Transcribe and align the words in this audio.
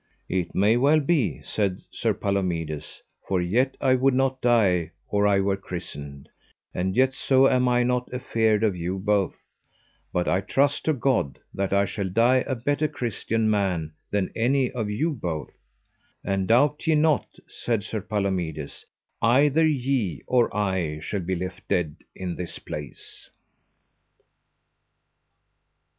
It 0.29 0.55
may 0.55 0.77
well 0.77 0.99
be, 0.99 1.43
said 1.43 1.83
Sir 1.91 2.15
Palomides, 2.15 3.03
for 3.27 3.39
yet 3.39 3.77
I 3.79 3.93
would 3.93 4.15
not 4.15 4.41
die 4.41 4.93
or 5.07 5.27
I 5.27 5.39
were 5.41 5.55
christened; 5.57 6.27
and 6.73 6.97
yet 6.97 7.13
so 7.13 7.47
am 7.47 7.67
I 7.69 7.83
not 7.83 8.11
afeard 8.11 8.63
of 8.63 8.75
you 8.75 8.97
both, 8.97 9.37
but 10.11 10.27
I 10.27 10.41
trust 10.41 10.85
to 10.85 10.93
God 10.93 11.37
that 11.53 11.71
I 11.71 11.85
shall 11.85 12.09
die 12.09 12.43
a 12.47 12.55
better 12.55 12.87
christian 12.87 13.47
man 13.47 13.91
than 14.09 14.31
any 14.35 14.71
of 14.71 14.89
you 14.89 15.11
both; 15.11 15.59
and 16.23 16.47
doubt 16.47 16.87
ye 16.87 16.95
not, 16.95 17.27
said 17.47 17.83
Sir 17.83 18.01
Palomides, 18.01 18.87
either 19.21 19.67
ye 19.67 20.23
or 20.25 20.49
I 20.51 20.99
shall 21.01 21.19
be 21.19 21.35
left 21.35 21.67
dead 21.67 21.95
in 22.15 22.35
this 22.37 22.57
place. 22.57 23.29